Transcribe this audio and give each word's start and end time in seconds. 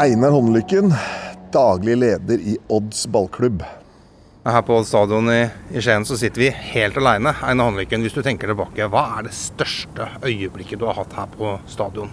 Einar 0.00 0.30
Håndlykken, 0.30 0.94
daglig 1.52 1.96
leder 1.96 2.38
i 2.38 2.54
Odds 2.72 3.06
ballklubb. 3.06 3.62
Her 4.44 4.62
på 4.64 4.78
Odds 4.78 4.88
stadion 4.88 5.26
i, 5.28 5.42
i 5.76 5.80
Skien 5.84 6.06
så 6.08 6.16
sitter 6.16 6.40
vi 6.40 6.46
helt 6.70 6.96
aleine. 6.96 7.34
Einar 7.44 7.68
Håndlykken, 7.68 8.00
hvis 8.00 8.14
du 8.16 8.22
tenker 8.24 8.48
tilbake, 8.48 8.86
hva 8.88 9.02
er 9.18 9.26
det 9.26 9.34
største 9.36 10.06
øyeblikket 10.24 10.80
du 10.80 10.86
har 10.88 10.96
hatt 11.02 11.12
her 11.18 11.28
på 11.34 11.50
stadion? 11.68 12.08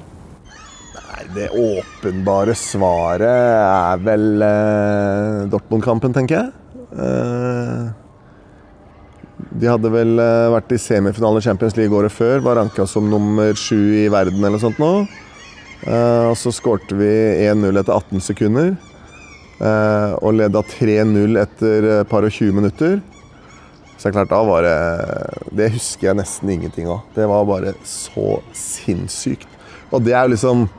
Nei, 0.98 1.24
Det 1.38 1.48
åpenbare 1.56 2.58
svaret 2.60 3.24
er 3.62 4.04
vel 4.04 4.44
eh, 4.50 5.46
Dortmund-kampen, 5.54 6.18
tenker 6.18 6.42
jeg. 6.42 6.52
Eh, 6.92 7.88
de 9.64 9.72
hadde 9.72 9.94
vel 9.96 10.20
eh, 10.20 10.50
vært 10.58 10.76
i 10.76 10.82
semifinale 10.90 11.40
Champions 11.46 11.80
League 11.80 11.96
året 11.96 12.12
før. 12.12 12.44
Var 12.50 12.60
ranka 12.60 12.84
som 12.84 13.08
nummer 13.08 13.56
sju 13.56 13.80
i 14.04 14.10
verden 14.12 14.44
eller 14.44 14.58
noe 14.58 14.66
sånt 14.68 14.84
nå. 14.84 14.92
Eh, 15.86 16.26
og 16.32 16.38
så 16.40 16.52
skårte 16.56 16.98
vi 16.98 17.10
1-0 17.46 17.78
etter 17.80 17.94
18 17.94 18.24
sekunder. 18.24 18.76
eh, 19.60 20.12
og 20.22 20.34
leda 20.38 20.62
3-0 20.62 21.38
etter 21.42 21.88
et 22.02 22.10
par 22.10 22.26
og 22.26 22.32
20 22.32 22.54
minutter. 22.54 23.00
Så 23.98 24.12
klart, 24.14 24.30
da 24.30 24.44
var 24.46 24.62
det 24.62 24.76
Det 25.58 25.72
husker 25.74 26.08
jeg 26.12 26.18
nesten 26.20 26.50
ingenting 26.54 26.88
av. 26.88 27.02
Det 27.16 27.26
var 27.26 27.46
bare 27.46 27.74
så 27.84 28.42
sinnssykt. 28.54 29.48
Og 29.92 30.04
det 30.04 30.14
er 30.14 30.28
jo 30.28 30.36
liksom 30.36 30.70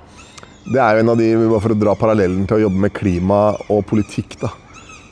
Det 0.70 0.79
er 0.79 0.95
jo 0.95 1.01
en 1.01 1.09
av 1.09 1.17
de, 1.19 1.34
bare 1.48 1.61
for 1.65 1.73
å 1.73 1.80
dra 1.80 1.95
parallellen 1.97 2.47
til 2.47 2.59
å 2.59 2.65
jobbe 2.67 2.78
med 2.78 2.92
klima 2.92 3.56
og 3.73 3.87
politikk, 3.89 4.39
da. 4.42 4.51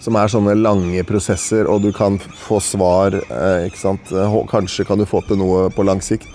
Som 0.04 0.14
er 0.20 0.28
sånne 0.28 0.52
lange 0.54 1.02
prosesser, 1.08 1.66
og 1.66 1.80
du 1.82 1.92
kan 1.96 2.18
få 2.18 2.60
svar. 2.60 3.16
Eh? 3.16 3.64
Eh, 3.64 4.36
Kanskje 4.50 4.84
kan 4.84 4.98
du 4.98 5.06
få 5.08 5.22
til 5.26 5.38
noe 5.40 5.70
på 5.72 5.82
lang 5.82 6.02
sikt. 6.04 6.28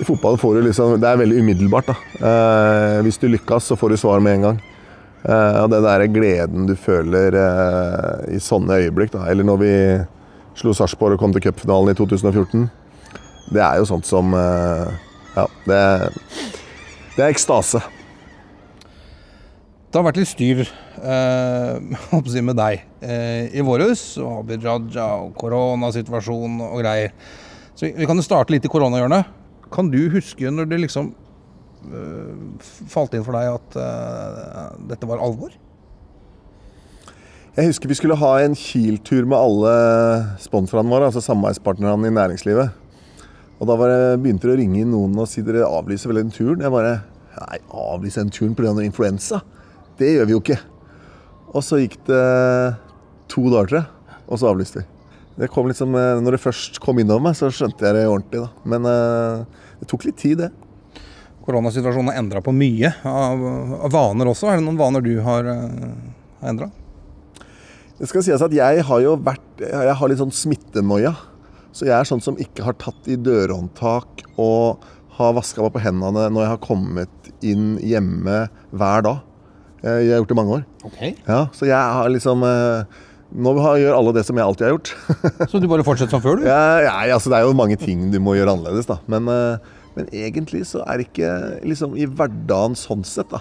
I 0.00 0.06
fotball 0.08 0.38
får 0.40 0.54
du 0.54 0.62
liksom 0.66 0.94
Det 1.00 1.08
er 1.08 1.20
veldig 1.20 1.40
umiddelbart, 1.44 1.92
da. 1.92 1.96
Eh, 2.28 2.98
hvis 3.06 3.20
du 3.20 3.28
lykkes, 3.28 3.70
så 3.70 3.78
får 3.78 3.92
du 3.92 4.00
svar 4.00 4.22
med 4.24 4.38
en 4.38 4.46
gang. 4.48 4.60
Eh, 5.22 5.58
og 5.62 5.70
den 5.70 5.84
der 5.84 6.06
gleden 6.10 6.66
du 6.66 6.74
føler 6.78 7.36
eh, 7.38 8.34
i 8.36 8.40
sånne 8.42 8.80
øyeblikk, 8.82 9.12
da. 9.14 9.26
Eller 9.30 9.46
når 9.46 9.62
vi 9.62 9.72
slo 10.58 10.74
Sarpsborg 10.76 11.16
og 11.16 11.22
kom 11.22 11.32
til 11.34 11.44
cupfinalen 11.44 11.92
i 11.92 11.98
2014. 11.98 12.68
Det 13.52 13.62
er 13.62 13.80
jo 13.80 13.88
sånt 13.88 14.06
som 14.08 14.32
Ja, 15.32 15.46
det, 15.66 15.80
det 17.16 17.24
er 17.24 17.32
ekstase. 17.32 17.80
Det 19.92 20.00
har 20.00 20.06
vært 20.06 20.22
litt 20.22 20.30
styr 20.30 20.60
eh, 21.04 22.38
med 22.48 22.56
deg 22.56 22.78
eh, 23.04 23.52
i 23.52 23.60
våres. 23.60 24.16
og 24.16 24.38
Abid 24.38 24.64
Raja 24.64 25.10
og 25.20 25.34
koronasituasjon 25.36 26.62
og 26.64 26.78
greier. 26.80 27.12
Så 27.76 27.84
vi, 27.84 27.90
vi 27.98 28.08
kan 28.08 28.16
jo 28.16 28.24
starte 28.24 28.54
litt 28.54 28.64
i 28.64 28.70
koronahjørnet. 28.72 29.28
Kan 29.72 29.90
du 29.92 30.00
huske 30.12 30.50
når 30.52 30.68
det 30.70 30.82
liksom 30.82 31.12
eh, 31.88 32.62
falt 32.92 33.14
inn 33.16 33.24
for 33.26 33.36
deg 33.36 33.54
at 33.54 33.78
eh, 33.80 34.66
dette 34.92 35.08
var 35.08 35.22
alvor? 35.24 35.54
Jeg 37.52 37.68
husker 37.68 37.90
vi 37.90 37.96
skulle 37.98 38.16
ha 38.16 38.32
en 38.40 38.54
Kiel-tur 38.56 39.26
med 39.28 39.36
alle 39.36 39.72
sponsorene 40.40 40.88
våre, 40.88 41.10
altså 41.10 41.20
samarbeidspartnerne 41.24 42.08
i 42.08 42.14
næringslivet. 42.16 42.78
Og 43.60 43.68
da 43.68 43.76
det, 43.82 43.98
begynte 44.24 44.48
det 44.48 44.54
å 44.54 44.60
ringe 44.60 44.80
inn 44.80 44.92
noen 44.94 45.18
og 45.20 45.28
si 45.30 45.44
dere 45.44 45.68
avlyser 45.68 46.10
vel 46.10 46.22
den 46.22 46.32
turen. 46.34 46.64
Jeg 46.64 46.72
bare 46.72 47.00
Nei, 47.32 47.58
avlyse 47.72 48.20
den 48.20 48.32
turen 48.32 48.56
pga. 48.56 48.74
influensa? 48.84 49.40
Det 49.96 50.10
gjør 50.14 50.26
vi 50.28 50.34
jo 50.34 50.40
ikke. 50.42 50.58
Og 51.52 51.64
så 51.64 51.78
gikk 51.80 51.96
det 52.08 52.24
to 53.32 53.44
dager, 53.48 53.68
tror 53.68 53.78
jeg, 53.78 54.18
og 54.28 54.40
så 54.40 54.50
avlyste 54.52 54.82
vi. 54.82 54.91
Det 55.38 55.48
kom 55.48 55.68
liksom, 55.70 55.94
eh, 55.96 56.20
når 56.20 56.36
det 56.36 56.42
først 56.42 56.80
kom 56.82 57.00
innover 57.00 57.24
meg, 57.28 57.36
så 57.38 57.48
skjønte 57.52 57.86
jeg 57.86 57.96
det 57.96 58.04
ordentlig. 58.08 58.42
da. 58.44 58.50
Men 58.68 58.88
eh, 58.90 59.64
det 59.80 59.88
tok 59.90 60.04
litt 60.08 60.20
tid, 60.20 60.42
det. 60.44 60.50
Koronasituasjonen 61.42 62.12
har 62.12 62.20
endra 62.20 62.42
på 62.44 62.52
mye 62.54 62.92
av, 63.08 63.40
av 63.88 63.90
vaner 63.90 64.30
også. 64.30 64.50
Er 64.50 64.60
det 64.60 64.66
noen 64.66 64.78
vaner 64.78 65.02
du 65.02 65.16
har, 65.26 65.48
uh, 65.48 66.46
endra? 66.46 66.68
Det 67.98 68.06
skal 68.10 68.22
sies 68.22 68.44
at 68.44 68.54
jeg 68.54 68.84
har 68.86 69.00
jo 69.02 69.16
vært 69.18 69.62
Jeg 69.62 69.94
har 69.98 70.10
litt 70.10 70.20
sånn 70.20 70.34
smittenoia. 70.34 71.12
Så 71.74 71.88
jeg 71.88 71.96
er 71.96 72.06
sånn 72.06 72.22
som 72.22 72.38
ikke 72.40 72.62
har 72.66 72.76
tatt 72.78 73.08
i 73.10 73.16
dørhåndtak 73.18 74.22
og 74.42 74.84
har 75.16 75.34
vaska 75.36 75.64
meg 75.64 75.74
på 75.74 75.82
hendene 75.82 76.28
når 76.30 76.44
jeg 76.44 76.52
har 76.52 76.62
kommet 76.62 77.30
inn 77.44 77.74
hjemme 77.82 78.44
hver 78.70 79.04
dag. 79.06 79.22
Eh, 79.82 79.98
Jeg 80.06 80.12
har 80.14 80.22
gjort 80.22 80.30
det 80.30 80.36
i 80.36 80.40
mange 80.40 80.56
år. 80.60 80.64
Ja, 81.26 81.40
så 81.56 81.66
jeg 81.66 81.96
har 81.98 82.12
liksom 82.12 82.44
eh, 82.46 83.00
Nå 83.32 83.52
har- 83.64 83.78
gjør 83.80 83.94
alle 83.96 84.12
det 84.16 84.24
som 84.28 84.36
jeg 84.36 84.44
alltid 84.44 84.66
har 84.66 84.74
gjort. 84.74 84.90
Så 85.50 85.60
du 85.62 85.68
bare 85.70 85.84
fortsetter 85.86 86.10
som 86.12 86.20
før, 86.24 86.40
du? 86.42 86.44
Ja, 86.48 86.80
ja, 86.84 87.14
altså 87.16 87.30
det 87.32 87.38
er 87.38 87.46
jo 87.48 87.54
mange 87.56 87.78
ting 87.80 88.10
du 88.12 88.18
må 88.20 88.34
gjøre 88.36 88.52
annerledes, 88.56 88.88
da. 88.90 88.98
Men, 89.08 89.28
eh, 89.32 89.56
men 89.96 90.08
egentlig 90.12 90.64
så 90.68 90.82
er 90.88 91.00
det 91.00 91.06
ikke 91.10 91.30
liksom 91.68 91.96
i 91.96 92.04
hverdagen 92.08 92.76
sånn 92.76 93.04
sett, 93.08 93.30
da. 93.32 93.40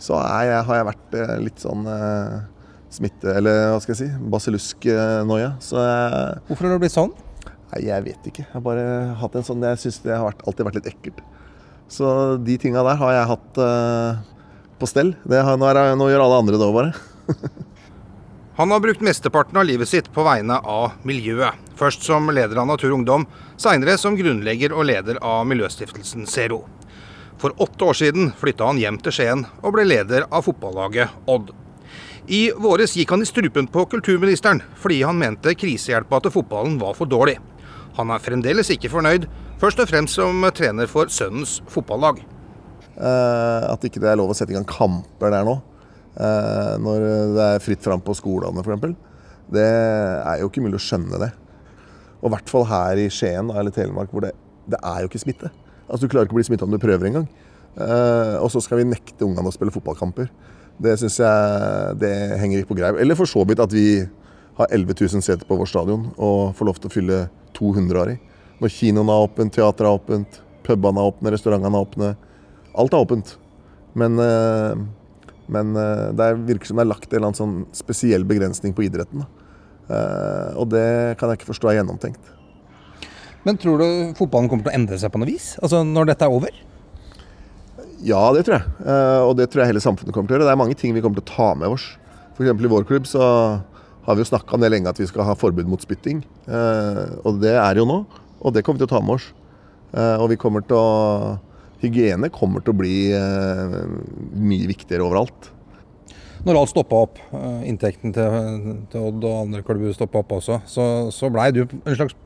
Så 0.00 0.16
er 0.20 0.50
jeg, 0.50 0.64
har 0.68 0.78
jeg 0.80 0.88
vært 0.90 1.16
eh, 1.20 1.34
litt 1.44 1.60
sånn 1.62 1.84
eh, 1.88 2.38
smitte... 2.96 3.32
Eller 3.36 3.72
hva 3.74 3.78
skal 3.84 3.94
jeg 3.94 4.00
si? 4.02 4.08
Basillusk-noia. 4.32 5.54
Så 5.64 5.80
jeg, 5.80 6.40
Hvorfor 6.48 6.68
har 6.68 6.74
det 6.76 6.82
blitt 6.86 6.96
sånn? 6.96 7.12
nei, 7.72 7.80
jeg 7.88 8.04
vet 8.06 8.28
ikke. 8.30 8.44
Jeg 8.46 8.52
har 8.54 8.62
bare 8.64 8.84
hatt 9.20 9.34
en 9.36 9.42
sånn 9.48 9.64
Jeg 9.66 9.80
syns 9.82 9.96
det 10.04 10.14
har 10.14 10.22
vært, 10.28 10.44
alltid 10.46 10.68
vært 10.68 10.76
litt 10.80 10.90
ekkelt. 10.92 11.20
Så 11.92 12.08
de 12.44 12.56
tinga 12.62 12.82
der 12.86 12.96
har 13.00 13.12
jeg 13.16 13.30
hatt 13.34 13.60
eh, 13.62 14.20
på 14.80 14.88
stell. 14.90 15.12
Det 15.28 15.40
har, 15.44 15.58
nå, 15.60 15.68
er, 15.72 15.92
nå 15.98 16.08
gjør 16.12 16.24
alle 16.24 16.40
andre 16.44 16.60
det 16.60 16.68
òg, 16.68 16.76
bare. 16.80 16.92
Han 18.56 18.70
har 18.70 18.80
brukt 18.80 19.00
mesteparten 19.00 19.58
av 19.60 19.66
livet 19.68 19.88
sitt 19.88 20.06
på 20.12 20.22
vegne 20.24 20.56
av 20.64 20.94
miljøet. 21.04 21.52
Først 21.76 22.06
som 22.08 22.30
leder 22.32 22.56
av 22.56 22.70
Natur 22.70 22.94
Ungdom, 22.96 23.26
seinere 23.60 23.98
som 24.00 24.16
grunnlegger 24.16 24.72
og 24.72 24.86
leder 24.88 25.18
av 25.20 25.42
miljøstiftelsen 25.44 26.24
Zero. 26.24 26.62
For 27.36 27.52
åtte 27.60 27.84
år 27.84 27.98
siden 28.00 28.30
flytta 28.40 28.70
han 28.70 28.80
hjem 28.80 28.96
til 29.04 29.12
Skien 29.12 29.44
og 29.60 29.76
ble 29.76 29.84
leder 29.84 30.24
av 30.30 30.48
fotballaget 30.48 31.28
Odd. 31.28 31.52
I 32.32 32.48
våres 32.56 32.96
gikk 32.96 33.12
han 33.12 33.26
i 33.26 33.28
strupen 33.28 33.68
på 33.68 33.84
kulturministeren 33.92 34.64
fordi 34.80 35.02
han 35.04 35.20
mente 35.20 35.52
krisehjelpa 35.52 36.24
til 36.24 36.32
fotballen 36.38 36.80
var 36.80 36.96
for 36.96 37.12
dårlig. 37.12 37.36
Han 38.00 38.08
er 38.08 38.24
fremdeles 38.24 38.72
ikke 38.72 38.88
fornøyd, 38.92 39.28
først 39.60 39.84
og 39.84 39.92
fremst 39.92 40.16
som 40.16 40.48
trener 40.56 40.88
for 40.88 41.12
sønnens 41.12 41.58
fotballag. 41.68 42.24
Eh, 42.96 43.68
at 43.68 43.84
ikke 43.84 44.00
det 44.00 44.14
er 44.14 44.16
lov 44.16 44.32
å 44.32 44.36
sette 44.40 44.56
i 44.56 44.56
gang 44.56 44.64
kamper 44.64 45.28
der 45.28 45.44
nå. 45.44 45.60
Eh, 46.16 46.72
når 46.82 47.06
det 47.36 47.46
er 47.46 47.64
fritt 47.64 47.84
fram 47.84 48.02
på 48.04 48.16
skolene 48.16 48.64
f.eks. 48.64 48.96
Det 49.52 49.66
er 49.66 50.40
jo 50.40 50.50
ikke 50.50 50.64
mulig 50.64 50.80
å 50.80 50.82
skjønne 50.82 51.20
det. 51.22 51.30
Og 52.22 52.30
i 52.30 52.34
hvert 52.34 52.50
fall 52.50 52.66
her 52.66 52.98
i 52.98 53.08
Skien 53.12 53.52
eller 53.52 53.74
Telemark 53.74 54.10
hvor 54.10 54.24
det, 54.26 54.32
det 54.66 54.80
er 54.80 55.04
jo 55.04 55.10
ikke 55.10 55.22
smitte. 55.22 55.52
Altså 55.86 56.06
Du 56.06 56.10
klarer 56.10 56.26
ikke 56.26 56.34
å 56.34 56.40
bli 56.40 56.48
smitta 56.48 56.66
om 56.66 56.74
du 56.74 56.82
prøver 56.82 57.10
engang. 57.10 57.28
Uh, 57.76 58.40
og 58.40 58.48
så 58.50 58.62
skal 58.64 58.80
vi 58.80 58.88
nekte 58.88 59.26
ungene 59.26 59.50
å 59.50 59.54
spille 59.54 59.74
fotballkamper. 59.74 60.30
Det 60.82 60.96
syns 61.00 61.20
jeg 61.20 61.98
det 62.00 62.12
henger 62.40 62.62
ikke 62.62 62.72
på 62.72 62.78
greip. 62.80 62.98
Eller 63.00 63.18
for 63.18 63.28
så 63.30 63.44
vidt 63.46 63.62
at 63.62 63.72
vi 63.72 64.02
har 64.56 64.72
11 64.72 64.96
000 64.98 65.24
seter 65.24 65.44
på 65.46 65.58
vår 65.60 65.68
stadion 65.68 66.08
og 66.16 66.56
får 66.56 66.68
lov 66.68 66.80
til 66.80 66.90
å 66.90 66.94
fylle 66.94 67.20
200 67.56 68.00
av 68.00 68.10
dem. 68.10 68.20
Når 68.60 68.72
kinoen 68.72 69.12
er 69.12 69.24
åpent, 69.26 69.52
teateret 69.52 69.84
er 69.84 69.98
åpent, 69.98 70.38
pubene 70.64 71.02
er 71.02 71.10
åpne, 71.12 71.32
restaurantene 71.34 71.76
er 71.76 71.86
åpne. 71.86 72.12
Alt 72.80 72.96
er 72.96 73.04
åpent. 73.04 73.34
Men, 73.96 74.18
eh, 74.20 74.80
men 75.48 75.76
eh, 75.76 76.12
det 76.16 76.20
er- 76.26 76.40
virker 76.48 76.66
som 76.66 76.76
det 76.80 76.86
er 76.86 76.90
lagt 76.92 77.10
en 77.12 77.16
eller 77.18 77.28
annen 77.30 77.38
sånn 77.40 77.56
spesiell 77.76 78.24
begrensning 78.24 78.74
på 78.74 78.84
idretten. 78.86 79.26
Eh, 79.88 80.56
og 80.58 80.68
det 80.72 81.16
kan 81.18 81.30
jeg 81.30 81.38
ikke 81.40 81.52
forstå 81.54 81.70
er 81.70 81.78
gjennomtenkt. 81.80 82.32
Men 83.46 83.56
tror 83.62 83.78
du 83.78 84.14
fotballen 84.18 84.48
kommer 84.50 84.66
til 84.66 84.72
å 84.72 84.78
endre 84.80 84.98
seg 84.98 85.12
på 85.14 85.20
noe 85.22 85.28
vis? 85.30 85.52
Altså 85.62 85.84
når 85.86 86.08
dette 86.10 86.26
er 86.26 86.34
over? 86.34 86.50
Ja, 88.02 88.32
det 88.34 88.42
tror 88.46 88.58
jeg. 88.58 88.66
Eh, 88.86 89.20
og 89.24 89.36
det 89.38 89.46
tror 89.50 89.62
jeg 89.62 89.70
hele 89.72 89.82
samfunnet 89.84 90.12
kommer 90.12 90.28
til 90.28 90.36
å 90.36 90.38
gjøre. 90.40 90.48
Det 90.50 90.54
er 90.56 90.60
mange 90.64 90.76
ting 90.78 90.92
vi 90.94 91.00
kommer 91.04 91.20
til 91.20 91.26
å 91.26 91.34
ta 91.36 91.54
med 91.54 91.70
oss. 91.76 91.86
F.eks. 92.36 92.50
i 92.50 92.70
vår 92.74 92.84
klubb 92.88 93.06
så 93.08 93.22
har 94.06 94.14
vi 94.18 94.22
jo 94.22 94.28
snakka 94.28 94.54
om 94.54 94.60
det 94.62 94.70
lenge 94.74 94.90
at 94.90 94.98
vi 95.00 95.06
skal 95.08 95.24
ha 95.26 95.34
forbud 95.38 95.66
mot 95.70 95.80
spytting. 95.82 96.20
Og 96.46 97.40
det 97.42 97.54
er 97.56 97.80
jo 97.80 97.86
nå. 97.88 98.02
Og 98.42 98.52
det 98.54 98.62
kommer 98.66 98.78
vi 98.78 98.84
til 98.84 98.90
å 98.90 98.94
ta 98.98 99.00
med 99.02 99.16
oss. 99.16 99.30
Og 100.20 100.28
vi 100.30 100.36
kommer 100.38 100.62
til 100.66 100.76
å 100.76 101.38
Hygiene 101.82 102.30
kommer 102.32 102.64
til 102.64 102.72
å 102.72 102.78
bli 102.78 102.96
eh, 103.12 103.76
mye 104.32 104.68
viktigere 104.70 105.04
overalt. 105.04 105.50
Når 106.46 106.60
alt 106.60 106.70
stoppa 106.70 107.02
opp, 107.08 107.18
eh, 107.34 107.64
inntekten 107.68 108.14
til, 108.16 108.76
til 108.92 109.08
Odd 109.08 109.24
og 109.26 109.40
andre 109.46 109.64
klubber 109.66 109.94
stoppa 109.96 110.22
opp 110.22 110.36
også, 110.38 110.60
så, 110.70 110.84
så 111.12 111.30
blei 111.32 111.50
du 111.54 111.64
en 111.66 111.98
slags 111.98 112.16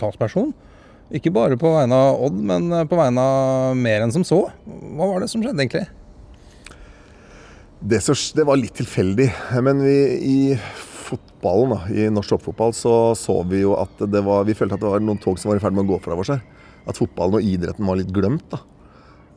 talsperson. 0.00 0.52
Ikke 1.14 1.32
bare 1.34 1.58
på 1.60 1.72
vegne 1.74 1.98
av 1.98 2.22
Odd, 2.28 2.38
men 2.48 2.70
eh, 2.72 2.86
på 2.88 2.98
vegne 2.98 3.20
av 3.20 3.76
mer 3.76 4.06
enn 4.06 4.14
som 4.14 4.24
så. 4.26 4.40
Hva 4.64 5.10
var 5.10 5.20
det 5.24 5.30
som 5.32 5.44
skjedde 5.44 5.60
egentlig? 5.60 5.84
Det, 7.84 8.00
så, 8.00 8.16
det 8.38 8.46
var 8.48 8.56
litt 8.56 8.76
tilfeldig. 8.78 9.28
Men 9.66 9.82
vi, 9.84 9.96
i 10.16 10.38
fotballen, 11.04 11.74
da, 11.74 11.80
i 11.92 12.06
norsk 12.14 12.32
toppfotball, 12.32 12.72
så 12.76 12.94
så 13.18 13.42
vi 13.50 13.60
jo 13.66 13.74
at 13.76 14.00
det 14.08 14.22
var 14.24 14.46
Vi 14.48 14.56
følte 14.56 14.78
at 14.78 14.84
det 14.84 14.94
var 14.94 15.04
noen 15.04 15.20
tog 15.20 15.36
som 15.40 15.52
var 15.52 15.60
i 15.60 15.64
ferd 15.64 15.76
med 15.76 15.84
å 15.84 15.92
gå 15.92 16.00
fra 16.06 16.16
oss 16.16 16.32
her. 16.32 16.40
At 16.88 17.00
fotballen 17.00 17.40
og 17.40 17.50
idretten 17.52 17.84
var 17.88 18.00
litt 18.00 18.14
glemt. 18.14 18.46
da. 18.54 18.62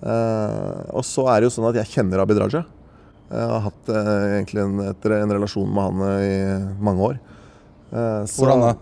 Eh, 0.04 0.82
og 0.94 1.04
så 1.08 1.26
er 1.34 1.40
det 1.42 1.48
jo 1.50 1.54
sånn 1.58 1.70
at 1.72 1.80
jeg 1.82 1.92
kjenner 1.96 2.22
Abid 2.24 2.38
Raja. 2.42 2.64
Jeg 3.28 3.48
har 3.52 3.64
hatt 3.66 3.90
eh, 3.92 4.12
egentlig 4.38 4.62
en, 4.64 4.78
en 4.88 5.34
relasjon 5.36 5.68
med 5.74 5.84
han 5.88 6.04
eh, 6.08 6.28
i 6.28 6.84
mange 6.84 7.08
år. 7.12 7.18
Så- 8.28 8.44
Hvordan 8.44 8.66
da? 8.68 8.74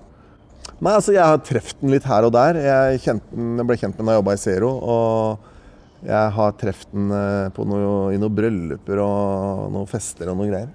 Nei, 0.82 0.92
altså 0.98 1.14
Jeg 1.14 1.22
har 1.24 1.38
truffet 1.46 1.78
den 1.80 1.92
litt 1.94 2.04
her 2.10 2.26
og 2.28 2.34
der. 2.36 2.58
Jeg, 2.60 3.00
den, 3.06 3.22
jeg 3.62 3.68
ble 3.70 3.78
kjent 3.80 3.94
med 3.96 4.02
den 4.02 4.10
da 4.10 4.16
jeg 4.16 4.22
jobba 4.22 4.34
i 4.36 4.42
Zero. 4.42 4.72
Og 4.82 6.08
Jeg 6.10 6.32
har 6.36 6.56
truffet 6.62 6.92
den 6.94 7.08
noe, 7.14 7.94
i 8.14 8.18
noen 8.22 8.36
brylluper 8.38 9.00
og 9.02 9.70
noen 9.74 9.88
fester 9.90 10.30
og 10.34 10.38
noen 10.42 10.52
greier. 10.52 10.74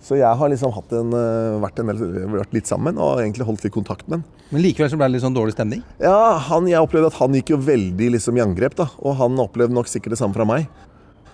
Så 0.00 0.16
jeg 0.16 0.36
har 0.40 0.48
liksom 0.48 0.72
en, 0.72 1.12
eh, 1.12 1.58
vært, 1.60 1.80
en 1.82 1.90
vært 2.32 2.54
litt 2.56 2.68
sammen 2.68 2.96
og 2.96 3.20
egentlig 3.20 3.44
holdt 3.44 3.66
litt 3.66 3.74
kontakt 3.74 4.08
med 4.08 4.20
ham. 4.20 4.46
Men 4.50 4.62
likevel 4.64 4.88
så 4.90 4.96
ble 4.96 5.08
det 5.10 5.18
litt 5.18 5.24
sånn 5.26 5.36
dårlig 5.36 5.52
stemning? 5.52 5.82
Ja, 6.00 6.38
han, 6.48 6.66
jeg 6.70 6.80
opplevde 6.80 7.12
at 7.12 7.18
han 7.20 7.36
gikk 7.36 7.52
jo 7.52 7.60
veldig 7.60 8.08
liksom 8.16 8.38
i 8.40 8.44
angrep, 8.44 8.78
da. 8.80 8.88
Og 9.04 9.18
han 9.20 9.36
opplevde 9.44 9.76
nok 9.76 9.90
sikkert 9.92 10.16
det 10.16 10.20
samme 10.22 10.36
fra 10.36 10.48
meg. 10.48 10.66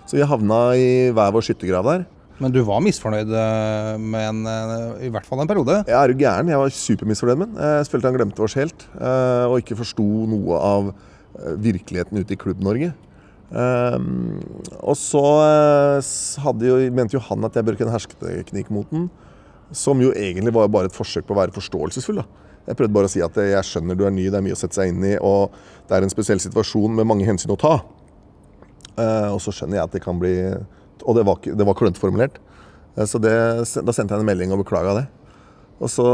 Så 0.07 0.19
vi 0.19 0.27
havna 0.27 0.59
i 0.75 1.09
hver 1.15 1.31
vår 1.35 1.47
skyttergrav 1.47 1.87
der. 1.87 2.05
Men 2.43 2.53
du 2.53 2.59
var 2.67 2.83
misfornøyd 2.85 3.31
eh, 3.33 3.93
med 3.97 4.27
en, 4.27 4.43
eh, 4.51 5.07
i 5.07 5.11
hvert 5.15 5.25
fall 5.25 5.41
en 5.41 5.49
periode? 5.49 5.79
Jeg 5.87 5.97
er 5.97 6.11
jo 6.11 6.19
gæren. 6.19 6.51
Jeg 6.51 6.61
var 6.61 6.77
supermisfornøyd 6.83 7.39
med 7.39 7.55
den. 7.55 7.63
Jeg 7.79 7.91
følte 7.93 8.11
han 8.11 8.19
glemte 8.19 8.45
oss 8.45 8.59
helt. 8.59 8.87
Og 8.99 9.59
ikke 9.63 9.79
forsto 9.79 10.05
noe 10.27 10.59
av 10.59 10.91
virkeligheten 11.37 12.19
ute 12.19 12.35
i 12.35 12.39
Klubb-Norge. 12.39 12.91
Um, 13.47 14.41
og 14.83 14.97
så 14.99 15.21
eh, 15.39 16.57
jo, 16.67 16.79
mente 16.91 17.15
jo 17.15 17.21
han 17.29 17.47
at 17.47 17.55
jeg 17.55 17.63
brukte 17.63 17.85
en 17.85 17.93
hersketeknikk 17.93 18.71
mot 18.73 18.89
den. 18.91 19.07
Som 19.75 20.01
jo 20.03 20.13
egentlig 20.15 20.53
var 20.55 20.69
bare 20.71 20.91
et 20.91 20.95
forsøk 20.95 21.27
på 21.27 21.35
å 21.35 21.39
være 21.41 21.55
forståelsesfull. 21.55 22.21
da. 22.21 22.47
Jeg 22.67 22.79
prøvde 22.79 22.95
bare 22.95 23.07
å 23.07 23.11
si 23.11 23.23
at 23.23 23.37
eh, 23.39 23.53
jeg 23.53 23.69
skjønner 23.69 23.99
du 23.99 24.03
er 24.07 24.15
ny, 24.15 24.27
det 24.31 24.39
er 24.39 24.43
mye 24.43 24.55
å 24.57 24.59
sette 24.59 24.79
seg 24.79 24.91
inn 24.91 25.03
i, 25.07 25.15
og 25.23 25.55
det 25.87 25.95
er 25.95 26.03
en 26.03 26.11
spesiell 26.11 26.41
situasjon 26.43 26.97
med 26.99 27.07
mange 27.07 27.27
hensyn 27.27 27.53
å 27.55 27.59
ta. 27.59 27.77
Uh, 28.97 29.29
og 29.35 29.39
så 29.43 29.53
skjønner 29.53 29.77
jeg 29.77 29.85
at 29.85 29.93
det 29.93 29.99
kan 30.01 30.17
bli 30.17 30.31
Og 31.05 31.13
det 31.13 31.21
var, 31.27 31.37
det 31.45 31.65
var 31.67 31.75
klønete 31.77 32.01
formulert. 32.01 32.39
Uh, 32.97 33.05
så 33.05 33.21
det, 33.21 33.31
da 33.61 33.93
sendte 33.93 34.15
jeg 34.15 34.23
en 34.23 34.27
melding 34.27 34.55
og 34.55 34.63
beklaga 34.63 34.95
det. 34.97 35.05
Og 35.77 35.91
så, 35.93 36.07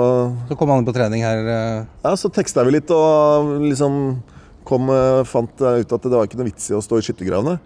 Så 0.49 0.57
kom 0.59 0.73
han 0.73 0.83
på 0.85 0.93
trening 0.93 1.23
her. 1.23 1.39
Uh... 1.47 1.85
ja, 2.03 2.13
så 2.19 2.29
teksta 2.29 2.65
vi 2.67 2.75
litt 2.75 2.91
og 2.91 3.63
liksom 3.63 4.19
kom, 4.67 4.89
eh, 4.89 5.23
fant 5.27 5.53
ut 5.61 5.95
at 5.95 6.05
det 6.07 6.13
var 6.13 6.27
ikke 6.27 6.39
noe 6.39 6.49
vits 6.51 6.69
i 6.71 6.77
å 6.77 6.83
stå 6.83 6.99
i 6.99 7.05
skyttergravene. 7.05 7.59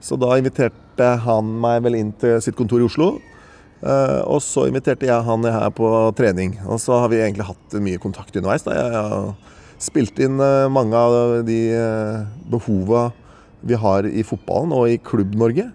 Så 0.00 0.16
da 0.16 0.32
inviterte 0.40 1.08
han 1.24 1.50
meg 1.60 1.82
vel 1.84 1.98
inn 1.98 2.12
til 2.16 2.40
sitt 2.40 2.56
kontor 2.56 2.80
i 2.80 2.88
Oslo. 2.88 3.18
Eh, 3.80 4.20
og 4.28 4.42
så 4.44 4.66
inviterte 4.68 5.08
jeg 5.08 5.24
han 5.24 5.44
her 5.48 5.70
på 5.72 5.88
trening. 6.16 6.58
Og 6.68 6.80
så 6.82 6.98
har 7.00 7.08
vi 7.12 7.20
egentlig 7.20 7.48
hatt 7.48 7.80
mye 7.80 8.00
kontakt 8.00 8.36
underveis. 8.36 8.64
Da. 8.66 8.76
Jeg 8.76 8.92
har 8.92 9.34
spilt 9.80 10.20
inn 10.20 10.40
eh, 10.40 10.68
mange 10.72 10.96
av 10.96 11.40
de 11.48 11.60
eh, 11.72 12.24
behova 12.52 13.10
vi 13.64 13.76
har 13.76 14.08
i 14.08 14.24
fotballen 14.24 14.72
og 14.76 14.88
i 14.88 15.00
Klubb-Norge. 15.04 15.68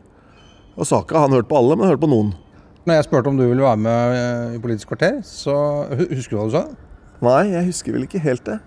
Og 0.76 0.86
så 0.86 0.98
har 0.98 1.06
ikke 1.06 1.22
han 1.22 1.34
hørt 1.38 1.50
på 1.50 1.58
alle, 1.58 1.78
men 1.78 1.90
hørt 1.90 2.04
på 2.04 2.12
noen. 2.12 2.34
Når 2.86 3.00
jeg 3.00 3.08
spurte 3.08 3.32
om 3.32 3.38
du 3.40 3.48
ville 3.48 3.66
være 3.66 3.82
med 3.82 4.16
eh, 4.20 4.56
i 4.58 4.62
Politisk 4.62 4.94
kvarter, 4.94 5.22
så 5.26 5.56
husker 5.90 6.36
du 6.36 6.40
hva 6.40 6.48
du 6.50 6.58
sa? 6.58 6.66
Nei, 7.26 7.42
jeg 7.56 7.70
husker 7.72 7.96
vel 7.96 8.06
ikke 8.06 8.22
helt 8.22 8.46
det. 8.46 8.60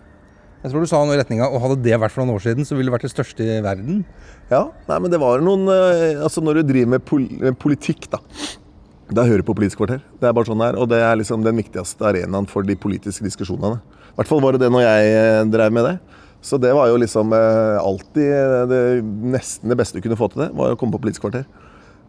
Jeg 0.58 0.72
tror 0.72 0.82
du 0.82 0.90
sa 0.90 0.98
noe 1.06 1.14
i 1.14 1.18
retninga 1.20 1.46
og 1.52 1.60
hadde 1.62 1.82
det 1.84 1.98
vært 2.02 2.10
for 2.10 2.24
noen 2.24 2.34
år 2.34 2.42
siden, 2.42 2.66
så 2.66 2.74
ville 2.74 2.90
det 2.90 2.96
vært 2.96 3.04
det 3.06 3.12
største 3.12 3.44
i 3.46 3.60
verden. 3.62 4.00
Ja, 4.50 4.64
nei, 4.88 4.96
men 5.04 5.12
det 5.12 5.20
var 5.22 5.42
noen 5.44 5.68
eh, 5.70 6.18
Altså 6.24 6.42
når 6.42 6.60
du 6.60 6.72
driver 6.72 6.96
med, 6.96 7.04
pol 7.06 7.28
med 7.30 7.58
politikk, 7.62 8.08
da. 8.10 8.18
Da 9.14 9.24
hører 9.24 9.40
du 9.40 9.46
på 9.46 9.54
Politisk 9.56 9.78
kvarter. 9.80 10.02
Det 10.18 10.28
er 10.28 10.34
bare 10.36 10.50
sånn 10.50 10.60
det 10.60 10.72
er, 10.72 10.80
Og 10.82 10.90
det 10.90 10.98
er 11.04 11.20
liksom 11.20 11.46
den 11.46 11.60
viktigste 11.62 12.10
arenaen 12.10 12.48
for 12.50 12.66
de 12.66 12.74
politiske 12.76 13.24
diskusjonene. 13.24 13.78
I 14.10 14.18
hvert 14.18 14.32
fall 14.32 14.42
var 14.42 14.56
det 14.56 14.64
det 14.64 14.72
når 14.74 14.84
jeg 14.84 15.14
eh, 15.14 15.44
drev 15.54 15.78
med 15.78 15.86
det. 15.92 15.96
Så 16.42 16.58
det 16.60 16.74
var 16.74 16.90
jo 16.90 16.98
liksom 16.98 17.32
eh, 17.38 17.78
alltid 17.78 18.68
det, 18.70 18.82
nesten 19.38 19.70
det 19.70 19.78
beste 19.78 19.98
du 19.98 20.04
kunne 20.04 20.18
få 20.18 20.30
til 20.32 20.42
det, 20.46 20.52
var 20.58 20.74
å 20.74 20.80
komme 20.80 20.96
på 20.96 21.04
Politisk 21.06 21.28
kvarter. 21.28 21.46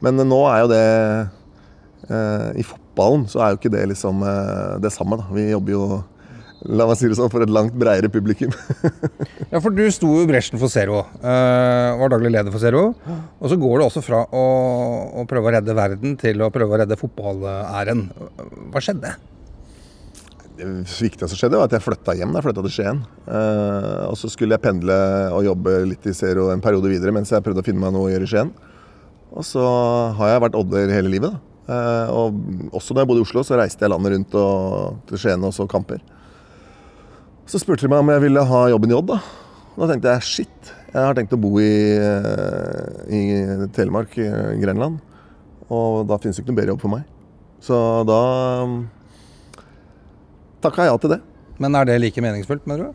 Men 0.01 0.17
nå 0.25 0.45
er 0.47 0.63
jo 0.63 0.71
det 0.71 0.85
I 2.55 2.63
fotballen 2.63 3.25
så 3.27 3.41
er 3.43 3.51
jo 3.51 3.57
ikke 3.59 3.71
det 3.73 3.81
liksom 3.91 4.21
det 4.79 4.89
samme, 4.95 5.17
da. 5.19 5.25
Vi 5.35 5.49
jobber 5.49 5.73
jo 5.75 5.81
La 6.67 6.83
meg 6.89 6.97
si 6.99 7.07
det 7.07 7.15
sånn, 7.15 7.29
for 7.31 7.43
et 7.45 7.51
langt 7.55 7.75
bredere 7.79 8.09
publikum. 8.11 8.51
Ja, 9.49 9.61
for 9.63 9.71
du 9.71 9.85
sto 9.95 10.09
jo 10.11 10.25
i 10.25 10.27
bresjen 10.29 10.59
for 10.59 10.67
Zero. 10.71 11.05
eh, 11.23 11.95
var 12.01 12.11
daglig 12.11 12.33
leder 12.33 12.51
for 12.51 12.59
Zero. 12.59 12.81
Og 13.39 13.47
så 13.51 13.55
går 13.57 13.79
det 13.79 13.85
også 13.87 14.03
fra 14.03 14.25
å, 14.27 14.43
å 15.21 15.23
prøve 15.29 15.47
å 15.49 15.53
redde 15.55 15.75
verden 15.77 16.17
til 16.19 16.43
å 16.43 16.51
prøve 16.51 16.75
å 16.75 16.81
redde 16.83 16.99
fotballæren. 16.99 18.09
Hva 18.73 18.83
skjedde? 18.83 19.13
Det 20.59 20.67
viktigste 20.67 21.29
som 21.31 21.39
skjedde, 21.39 21.55
var 21.55 21.69
at 21.69 21.77
jeg 21.77 21.85
flytta 21.85 22.17
hjem. 22.19 22.35
Jeg 22.35 22.45
flytta 22.49 22.65
til 22.67 22.75
Skien. 22.75 23.01
Eh, 23.31 24.03
og 24.09 24.19
så 24.19 24.27
skulle 24.31 24.57
jeg 24.57 24.65
pendle 24.67 24.99
og 25.31 25.47
jobbe 25.47 25.77
litt 25.93 26.11
i 26.11 26.15
Zero 26.17 26.49
en 26.51 26.63
periode 26.63 26.91
videre 26.91 27.15
mens 27.15 27.31
jeg 27.31 27.45
prøvde 27.45 27.63
å 27.63 27.69
finne 27.69 27.79
meg 27.85 27.95
noe 27.95 28.09
å 28.09 28.11
gjøre 28.11 28.27
i 28.27 28.33
Skien. 28.35 28.51
Og 29.31 29.45
så 29.47 29.63
har 30.19 30.33
jeg 30.33 30.43
vært 30.49 30.59
odder 30.59 30.91
hele 30.91 31.15
livet. 31.15 31.31
da. 31.31 31.45
Eh, 31.69 32.11
og 32.11 32.73
også 32.75 32.91
da 32.97 33.05
jeg 33.05 33.13
bodde 33.13 33.23
i 33.23 33.27
Oslo, 33.27 33.47
så 33.47 33.55
reiste 33.59 33.85
jeg 33.85 33.95
landet 33.95 34.17
rundt 34.17 34.39
og, 34.41 35.03
til 35.07 35.21
Skien 35.21 35.47
og 35.47 35.55
så 35.55 35.69
kamper. 35.69 36.03
Så 37.49 37.57
spurte 37.57 37.81
de 37.81 37.89
meg 37.89 38.03
om 38.03 38.09
jeg 38.13 38.21
ville 38.27 38.41
ha 38.45 38.59
jobben 38.69 38.91
i 38.91 38.93
Odd. 38.93 39.09
Da 39.09 39.19
Da 39.79 39.87
tenkte 39.89 40.11
jeg 40.11 40.25
shit, 40.27 40.71
jeg 40.91 41.01
har 41.01 41.15
tenkt 41.17 41.33
å 41.33 41.39
bo 41.41 41.55
i, 41.57 41.97
eh, 41.97 42.99
i 43.09 43.21
Telemark, 43.73 44.11
i 44.21 44.27
Grenland. 44.61 44.99
Og 45.69 46.05
da 46.05 46.17
finnes 46.17 46.35
det 46.35 46.43
ikke 46.43 46.51
noe 46.51 46.59
bedre 46.59 46.73
jobb 46.73 46.81
for 46.81 46.93
meg. 46.93 47.05
Så 47.63 48.05
da 48.05 48.19
takka 50.61 50.83
jeg 50.83 50.91
ja 50.91 50.97
til 50.97 51.13
det. 51.15 51.21
Men 51.57 51.75
er 51.75 51.85
det 51.85 51.97
like 52.01 52.21
meningsfullt, 52.21 52.67
mener 52.67 52.89
du? 52.89 52.93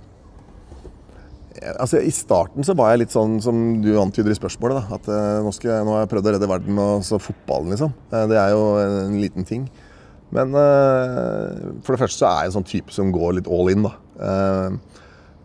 Altså, 1.81 1.99
I 1.99 2.13
starten 2.15 2.63
så 2.63 2.77
var 2.77 2.93
jeg 2.93 3.05
litt 3.05 3.15
sånn 3.15 3.41
som 3.43 3.83
du 3.83 3.99
antyder 3.99 4.31
i 4.31 4.39
spørsmålet. 4.39 4.85
Da. 4.85 5.01
At 5.01 5.09
eh, 5.09 5.43
nå, 5.43 5.51
skal 5.57 5.73
jeg, 5.73 5.89
nå 5.89 5.97
har 5.97 6.05
jeg 6.05 6.13
prøvd 6.15 6.31
å 6.31 6.37
redde 6.37 6.53
verden, 6.53 6.79
og 6.79 7.03
så 7.03 7.19
fotballen, 7.19 7.75
liksom. 7.75 7.95
Eh, 8.13 8.27
det 8.31 8.39
er 8.39 8.55
jo 8.55 8.63
en 8.79 9.19
liten 9.19 9.49
ting. 9.49 9.67
Men 10.35 10.51
uh, 10.51 11.79
for 11.87 11.95
det 11.95 12.01
første 12.03 12.19
så 12.19 12.27
er 12.27 12.39
jeg 12.43 12.51
en 12.51 12.57
sånn 12.57 12.67
type 12.67 12.95
som 12.95 13.13
går 13.15 13.37
litt 13.39 13.51
all 13.51 13.71
in, 13.71 13.85
da. 13.87 13.93
Eh, 14.21 14.77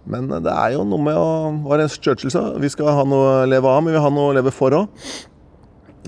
men 0.10 0.30
det 0.30 0.54
er 0.54 0.76
jo 0.76 0.86
noe 0.88 1.04
med 1.04 1.18
å 1.18 1.28
Hva 1.66 1.78
det 1.82 1.90
Churchill 1.96 2.32
sa? 2.34 2.46
Vi 2.62 2.72
skal 2.72 2.94
ha 2.98 3.06
noe 3.08 3.34
å 3.44 3.50
leve 3.50 3.70
av, 3.70 3.82
men 3.84 3.92
vi 3.92 3.98
vil 3.98 4.06
ha 4.06 4.14
noe 4.14 4.32
å 4.32 4.38
leve 4.38 4.54
for 4.56 4.76
òg. 4.78 5.04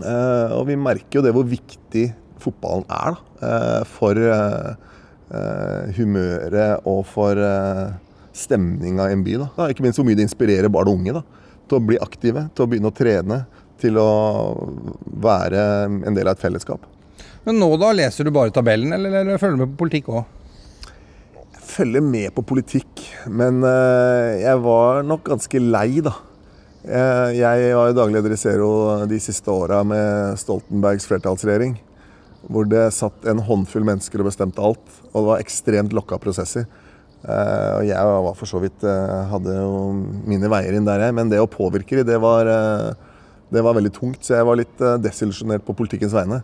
Eh, 0.01 0.53
og 0.57 0.65
vi 0.69 0.79
merker 0.79 1.19
jo 1.19 1.25
det 1.25 1.33
hvor 1.35 1.47
viktig 1.47 2.07
fotballen 2.41 2.87
er 2.89 3.17
da, 3.17 3.49
eh, 3.49 3.83
for 3.97 4.17
humøret 5.95 6.87
og 6.89 7.05
for 7.07 7.39
stemninga 8.35 9.05
i 9.07 9.13
en 9.15 9.21
by. 9.23 9.37
Da, 9.39 9.69
Ikke 9.71 9.85
minst 9.85 9.99
hvor 10.01 10.07
mye 10.07 10.17
det 10.19 10.25
inspirerer 10.25 10.67
barn 10.73 10.89
og 10.91 10.97
unge 10.99 11.13
da, 11.15 11.21
til 11.69 11.77
å 11.77 11.85
bli 11.85 11.99
aktive, 12.03 12.49
til 12.51 12.65
å 12.65 12.67
begynne 12.67 12.91
å 12.91 12.95
trene, 12.97 13.37
til 13.79 13.95
å 14.01 14.09
være 15.23 15.61
en 15.87 16.17
del 16.17 16.27
av 16.27 16.35
et 16.35 16.43
fellesskap. 16.43 16.83
Men 17.45 17.61
nå 17.61 17.69
da, 17.79 17.93
leser 17.95 18.27
du 18.27 18.33
bare 18.35 18.53
tabellen, 18.53 18.91
eller, 18.97 19.21
eller 19.21 19.39
følger 19.39 19.55
du 19.55 19.63
med 19.63 19.71
på 19.73 19.85
politikk 19.85 20.11
òg? 20.11 20.40
Jeg 21.71 21.85
følger 21.85 22.03
med 22.03 22.33
på 22.35 22.43
politikk, 22.43 22.99
men 23.31 23.61
eh, 23.63 24.41
jeg 24.41 24.59
var 24.59 25.05
nok 25.07 25.21
ganske 25.23 25.59
lei, 25.63 26.01
da. 26.03 26.11
Eh, 26.83 27.37
jeg 27.37 27.69
var 27.77 27.87
jo 27.87 27.95
daglig 27.95 28.17
leder 28.17 28.33
i 28.35 28.39
Zero 28.41 28.71
de 29.07 29.19
siste 29.23 29.47
åra 29.53 29.77
med 29.87 30.35
Stoltenbergs 30.41 31.07
flertallsregjering. 31.07 31.77
Hvor 32.51 32.67
det 32.67 32.89
satt 32.91 33.23
en 33.23 33.39
håndfull 33.47 33.87
mennesker 33.87 34.19
og 34.19 34.27
bestemte 34.27 34.59
alt. 34.59 34.83
Og 35.13 35.15
det 35.15 35.23
var 35.29 35.45
ekstremt 35.45 35.95
lokka 35.95 36.19
prosesser. 36.19 36.67
Eh, 37.23 37.71
og 37.77 37.87
jeg 37.87 38.11
var 38.27 38.35
for 38.41 38.51
så 38.51 38.59
vidt 38.65 38.83
hadde 39.31 39.55
jo 39.55 39.95
mine 40.27 40.51
veier 40.51 40.75
inn 40.75 40.91
der, 40.91 41.07
jeg. 41.07 41.15
Men 41.21 41.31
det 41.31 41.39
å 41.39 41.47
påvirke 41.47 42.01
de, 42.01 42.07
det 42.11 42.19
var, 42.19 42.51
det 43.47 43.63
var 43.63 43.79
veldig 43.79 43.95
tungt. 43.95 44.25
Så 44.27 44.35
jeg 44.35 44.49
var 44.51 44.59
litt 44.59 44.87
desillusjonert 45.07 45.63
på 45.63 45.79
politikkens 45.79 46.19
vegne. 46.19 46.43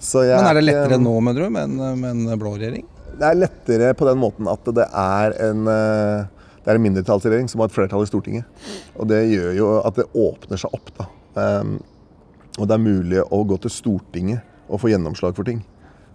Så 0.00 0.24
jeg 0.24 0.40
Men 0.40 0.54
er 0.54 0.62
det 0.62 0.68
lettere 0.70 1.04
nå, 1.04 1.18
mener 1.20 1.50
du, 1.50 1.52
med 1.52 1.68
en, 1.68 2.00
med 2.00 2.32
en 2.32 2.40
blå 2.40 2.56
regjering? 2.56 2.88
Det 3.18 3.26
er 3.28 3.40
lettere 3.40 3.90
på 3.96 4.06
den 4.08 4.20
måten 4.20 4.48
at 4.50 4.70
det 4.76 4.86
er 4.88 5.34
en, 5.48 5.66
eh, 5.70 6.48
det 6.64 6.72
er 6.72 6.78
en 6.78 6.84
mindretallsregjering 6.84 7.50
som 7.50 7.62
har 7.62 7.70
et 7.70 7.76
flertall 7.76 8.06
i 8.06 8.10
Stortinget. 8.10 8.64
Og 8.96 9.08
det 9.10 9.22
gjør 9.30 9.52
jo 9.58 9.70
at 9.82 10.00
det 10.00 10.08
åpner 10.12 10.60
seg 10.60 10.74
opp. 10.76 10.92
da. 10.98 11.08
Um, 11.34 11.78
og 12.54 12.68
det 12.70 12.76
er 12.76 12.84
mulig 12.84 13.22
å 13.24 13.40
gå 13.44 13.58
til 13.62 13.72
Stortinget 13.74 14.70
og 14.70 14.80
få 14.80 14.92
gjennomslag 14.92 15.34
for 15.36 15.46
ting. 15.46 15.64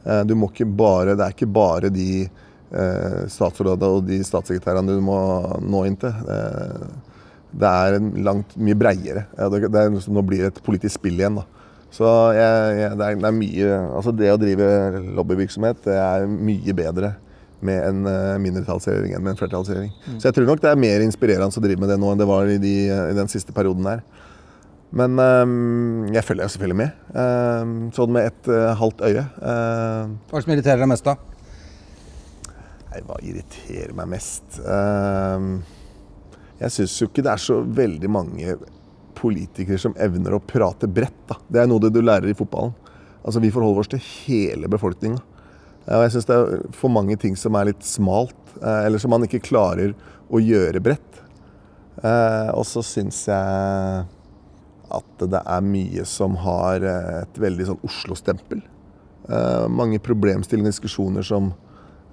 Uh, 0.06 0.24
du 0.24 0.36
må 0.40 0.50
ikke 0.52 0.70
bare, 0.70 1.18
det 1.20 1.26
er 1.26 1.36
ikke 1.36 1.52
bare 1.52 1.92
de 1.94 2.26
uh, 2.26 3.28
statsrådene 3.30 3.92
og 4.00 4.08
de 4.08 4.22
statssekretærene 4.26 4.96
du 4.96 5.04
må 5.04 5.20
nå 5.62 5.86
inn 5.90 6.00
til. 6.00 6.16
Uh, 6.26 6.88
det 7.60 7.70
er 7.70 8.00
langt 8.24 8.56
mye 8.62 8.78
breiere. 8.78 9.26
Det, 9.36 9.70
det 9.74 9.82
er, 9.82 9.96
nå 10.14 10.24
blir 10.26 10.46
det 10.46 10.54
et 10.54 10.64
politisk 10.66 11.00
spill 11.00 11.20
igjen. 11.20 11.42
da. 11.42 11.59
Så 11.94 12.10
jeg, 12.38 12.76
jeg, 12.78 12.98
det, 13.00 13.06
er, 13.06 13.18
det 13.18 13.30
er 13.30 13.34
mye 13.34 13.78
Altså 13.98 14.12
det 14.14 14.30
å 14.30 14.38
drive 14.38 14.68
lobbyvirksomhet, 15.18 15.82
det 15.88 15.98
er 15.98 16.28
mye 16.30 16.76
bedre 16.78 17.16
med 17.66 17.82
en 17.84 18.06
uh, 18.08 18.38
mindretallsregjering 18.40 19.18
enn 19.18 19.24
med 19.26 19.34
en 19.34 19.40
flertallsregjering. 19.40 19.92
Så 20.16 20.30
jeg 20.30 20.38
tror 20.38 20.46
nok 20.48 20.62
det 20.64 20.70
er 20.72 20.80
mer 20.80 21.04
inspirerende 21.04 21.52
å 21.52 21.64
drive 21.66 21.82
med 21.82 21.92
det 21.92 21.98
nå 22.00 22.14
enn 22.14 22.22
det 22.22 22.28
var 22.30 22.48
i, 22.48 22.56
de, 22.62 22.76
i 22.88 23.18
den 23.18 23.32
siste 23.32 23.56
perioden 23.56 23.90
der. 23.90 24.06
Men 24.96 25.20
um, 25.22 26.08
jeg 26.14 26.24
følger 26.26 26.48
jo 26.48 26.54
selvfølgelig 26.56 26.80
med. 26.80 27.02
Um, 27.14 27.74
sånn 27.94 28.14
med 28.16 28.30
et 28.32 28.48
uh, 28.50 28.72
halvt 28.80 29.04
øye. 29.06 29.26
Uh, 29.38 30.16
Hva 30.32 30.42
som 30.42 30.54
irriterer 30.56 30.82
deg 30.82 30.90
mest, 30.90 31.06
da? 31.06 31.18
Nei, 32.90 33.04
hva 33.06 33.20
irriterer 33.22 33.94
meg 33.98 34.10
mest? 34.16 34.48
Uh, 34.64 35.60
jeg 36.64 36.74
syns 36.76 36.96
jo 37.00 37.10
ikke 37.12 37.24
det 37.28 37.36
er 37.36 37.44
så 37.44 37.60
veldig 37.62 38.10
mange 38.12 38.56
politikere 39.20 39.80
som 39.82 39.96
evner 40.00 40.38
å 40.38 40.44
prate 40.44 40.88
bredt. 40.88 41.20
Da. 41.30 41.40
Det 41.48 41.62
er 41.62 41.68
noe 41.70 41.92
du 41.92 42.02
lærer 42.02 42.32
i 42.32 42.38
fotballen. 42.38 42.76
Altså, 43.24 43.42
Vi 43.44 43.52
forholder 43.52 43.84
oss 43.84 43.92
til 43.92 44.04
hele 44.04 44.70
befolkninga. 44.72 45.20
Jeg 45.90 46.12
syns 46.14 46.28
det 46.30 46.36
er 46.38 46.66
for 46.78 46.94
mange 46.94 47.18
ting 47.18 47.36
som 47.40 47.56
er 47.58 47.72
litt 47.72 47.86
smalt, 47.86 48.38
eh, 48.62 48.86
eller 48.86 49.02
som 49.02 49.10
man 49.14 49.26
ikke 49.26 49.42
klarer 49.42 49.96
å 50.30 50.42
gjøre 50.42 50.82
bredt. 50.86 51.22
Eh, 52.04 52.50
og 52.54 52.66
så 52.70 52.84
syns 52.86 53.24
jeg 53.28 54.06
at 54.90 55.24
det 55.32 55.42
er 55.42 55.66
mye 55.66 56.06
som 56.06 56.38
har 56.44 56.86
eh, 56.86 57.24
et 57.24 57.42
veldig 57.42 57.72
sånn 57.72 57.88
Oslo-stempel. 57.88 58.62
Mange 59.70 60.00
problemstillinger 60.02 60.72
og 60.72 60.74
diskusjoner 60.74 61.26
som 61.28 61.52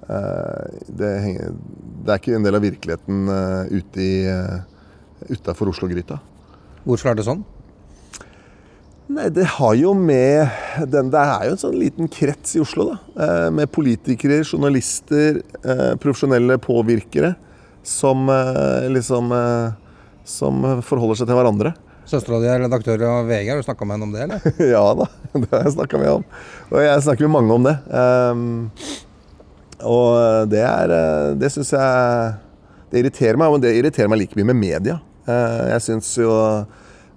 det, 0.05 1.13
henger, 1.25 1.55
det, 1.57 2.11
er 2.11 2.19
ikke 2.19 2.35
en 2.37 2.45
del 2.45 2.59
av 2.59 2.65
virkeligheten 2.67 3.31
uh, 3.33 3.73
ute 3.73 4.09
uh, 5.49 5.63
Oslo-gryta. 5.65 6.19
Hvorfor 6.87 7.11
er 7.11 7.19
det 7.19 7.27
sånn? 7.27 7.43
Nei, 9.07 9.29
Det 9.31 9.47
har 9.57 9.75
jo 9.79 9.95
med 9.95 10.51
den, 10.91 11.11
Det 11.11 11.23
er 11.23 11.47
jo 11.47 11.55
en 11.55 11.63
sånn 11.63 11.79
liten 11.79 12.11
krets 12.11 12.57
i 12.57 12.63
Oslo, 12.63 12.91
da. 12.91 13.25
Eh, 13.25 13.51
med 13.55 13.71
politikere, 13.71 14.43
journalister, 14.45 15.43
eh, 15.63 15.95
profesjonelle 16.03 16.59
påvirkere 16.59 17.35
som 17.83 18.29
eh, 18.29 18.89
liksom 18.91 19.31
Som 20.27 20.65
forholder 20.83 21.21
seg 21.21 21.29
til 21.29 21.37
hverandre. 21.39 21.71
Søstera 22.07 22.41
di 22.43 22.49
er 22.51 22.59
redaktør 22.65 23.03
av 23.07 23.29
VG, 23.29 23.49
har 23.51 23.61
du 23.61 23.63
snakka 23.63 23.87
med 23.87 23.95
henne 23.95 24.07
om 24.09 24.15
det, 24.15 24.25
eller? 24.25 24.41
ja 24.75 24.83
da, 24.99 25.07
det 25.39 25.51
har 25.53 25.63
jeg 25.63 25.77
snakka 25.77 26.01
med 26.03 26.11
om. 26.17 26.25
Og 26.73 26.81
jeg 26.83 27.05
snakker 27.07 27.29
med 27.29 27.35
mange 27.37 27.55
om 27.55 27.67
det. 27.67 27.77
Um, 27.95 28.71
og 29.87 30.51
det 30.51 30.65
er 30.67 30.95
Det 31.39 31.51
syns 31.53 31.71
jeg 31.77 32.35
Det 32.91 33.03
irriterer 33.03 33.39
meg, 33.39 33.53
men 33.53 33.63
det 33.63 33.75
irriterer 33.77 34.11
meg 34.11 34.25
like 34.25 34.39
mye 34.39 34.51
med 34.51 34.59
media. 34.59 34.99
Uh, 35.27 35.73
jeg 35.75 35.83
syns 35.89 36.13
jo 36.21 36.31